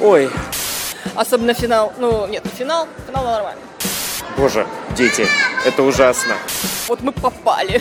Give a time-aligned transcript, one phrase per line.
[0.00, 0.30] Ой,
[1.16, 1.92] Особенно финал.
[1.98, 2.86] Ну, нет, не финал.
[3.06, 3.60] Финал нормально.
[4.36, 5.26] боже, дети,
[5.64, 6.34] это ужасно.
[6.88, 7.80] Вот мы попали.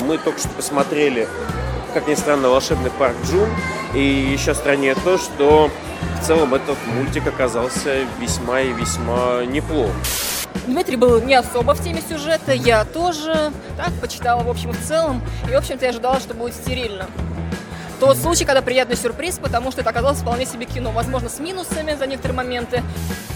[0.00, 1.28] Мы только что посмотрели,
[1.92, 3.48] как ни странно, волшебный парк Джун.
[3.94, 5.70] И еще страннее то, что
[6.20, 9.90] в целом этот мультик оказался весьма и весьма неплох.
[10.66, 13.52] Дмитрий был не особо в теме сюжета, я тоже.
[13.76, 15.20] Так, почитала в общем и в целом.
[15.46, 17.06] И, в общем-то, я ожидала, что будет стерильно.
[18.02, 20.90] Тот случай, когда приятный сюрприз, потому что это оказалось вполне себе кино.
[20.90, 22.82] Возможно, с минусами за некоторые моменты.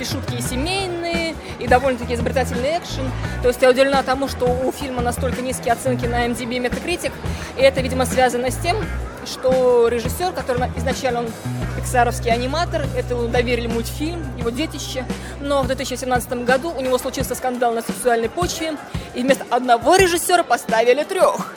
[0.01, 3.09] И шутки и семейные, и довольно-таки изобретательный экшен.
[3.43, 7.13] То есть я удивлена тому, что у фильма настолько низкие оценки на MDB и Metacritic.
[7.57, 8.85] И это, видимо, связано с тем,
[9.25, 11.29] что режиссер, который на- изначально он
[11.77, 15.05] пиксаровский аниматор, это ему доверили мультфильм, его детище,
[15.41, 18.77] но в 2017 году у него случился скандал на сексуальной почве,
[19.15, 21.55] и вместо одного режиссера поставили трех.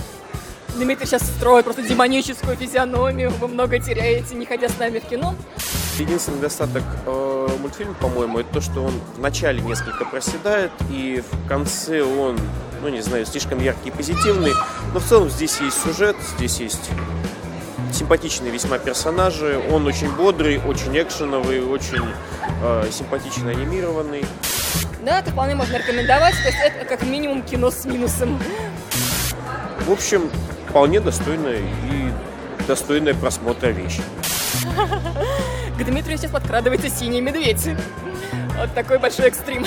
[0.79, 5.35] Дмитрий сейчас строит просто демоническую физиономию, вы много теряете, не ходя с нами в кино.
[5.97, 11.48] Единственный недостаток э, мультфильма, по-моему, это то, что он в начале несколько проседает, и в
[11.49, 12.39] конце он,
[12.81, 14.54] ну не знаю, слишком яркий и позитивный.
[14.93, 16.89] Но в целом здесь есть сюжет, здесь есть
[17.91, 19.61] симпатичные весьма персонажи.
[19.70, 22.05] Он очень бодрый, очень экшеновый, очень
[22.63, 24.23] э, симпатично анимированный.
[25.04, 28.39] Да, это вполне можно рекомендовать, то есть это как минимум кино с минусом.
[29.85, 30.29] В общем,
[30.70, 32.12] вполне достойная и
[32.67, 33.99] достойная просмотра вещь.
[35.77, 37.70] К Дмитрию сейчас подкрадывается синий медведь.
[38.57, 39.65] Вот такой большой экстрим.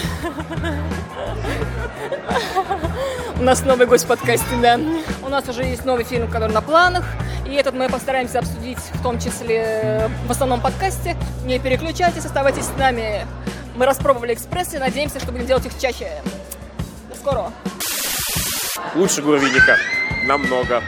[3.36, 4.78] У нас новый гость в подкасте, да.
[5.22, 7.04] У нас уже есть новый фильм, который на планах.
[7.46, 11.16] И этот мы постараемся обсудить в том числе в основном подкасте.
[11.44, 13.26] Не переключайтесь, оставайтесь с нами.
[13.74, 16.10] Мы распробовали экспрессы, надеемся, что будем делать их чаще.
[17.08, 17.52] До скорого.
[18.94, 19.76] Лучше Гурвиника.
[20.24, 20.82] Намного.